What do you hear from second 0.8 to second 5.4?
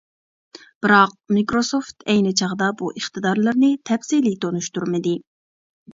بىراق، مىكروسوفت ئەينى چاغدا بۇ ئىقتىدارلىرىنى تەپسىلىي تونۇشتۇرمىدى.